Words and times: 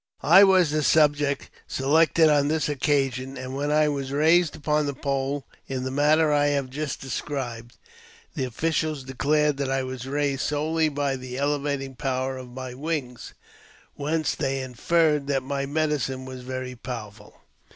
I 0.23 0.43
was 0.43 0.71
the 0.71 0.81
subject 0.81 1.51
selected 1.67 2.27
on 2.27 2.47
this 2.47 2.67
occasion; 2.67 3.37
and 3.37 3.53
when 3.55 3.69
I 3.71 3.83
raised 3.83 4.55
upon 4.55 4.87
the 4.87 4.95
pole 4.95 5.45
in 5.67 5.83
the 5.83 5.91
manner 5.91 6.31
I 6.33 6.47
have 6.47 6.71
just 6.71 6.99
described, 6.99 7.77
th^ 8.35 8.49
oflicials 8.49 9.05
declared 9.05 9.57
that 9.57 9.69
I 9.69 9.83
was 9.83 10.07
raised 10.07 10.41
solely 10.41 10.89
by 10.89 11.17
the 11.17 11.37
elevating 11.37 11.93
powe 11.93 12.31
of 12.35 12.49
my 12.49 12.73
wings, 12.73 13.35
whence 13.93 14.33
they 14.33 14.61
inferred 14.61 15.27
that 15.27 15.43
my 15.43 15.67
medicine 15.67 16.25
was 16.25 16.41
vei 16.41 16.73
powerful. 16.73 17.35